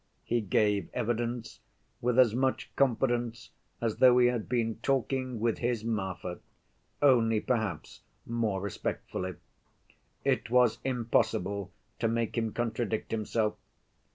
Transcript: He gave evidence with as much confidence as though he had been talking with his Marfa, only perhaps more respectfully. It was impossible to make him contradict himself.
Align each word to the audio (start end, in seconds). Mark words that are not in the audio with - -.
He 0.23 0.41
gave 0.41 0.89
evidence 0.95 1.59
with 2.01 2.17
as 2.17 2.33
much 2.33 2.75
confidence 2.75 3.51
as 3.79 3.97
though 3.97 4.17
he 4.17 4.25
had 4.29 4.49
been 4.49 4.77
talking 4.81 5.39
with 5.39 5.59
his 5.59 5.85
Marfa, 5.85 6.39
only 7.03 7.39
perhaps 7.39 8.01
more 8.25 8.61
respectfully. 8.61 9.35
It 10.23 10.49
was 10.49 10.79
impossible 10.83 11.71
to 11.99 12.07
make 12.07 12.35
him 12.35 12.51
contradict 12.51 13.11
himself. 13.11 13.57